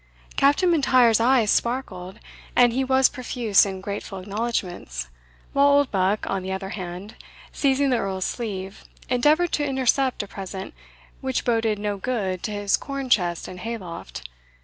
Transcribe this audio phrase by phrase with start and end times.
[0.35, 2.17] Captain M'Intyre's eyes sparkled,
[2.55, 5.09] and he was profuse in grateful acknowledgments;
[5.53, 7.13] while Oldbuck, on the other hand,
[7.51, 10.73] seizing the Earl's sleeve, endeavoured to intercept a present
[11.19, 14.27] which boded no good to his corn chest and hay loft.